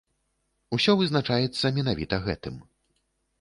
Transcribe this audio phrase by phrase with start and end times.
[0.77, 2.59] Усё вызначаецца менавіта гэтым.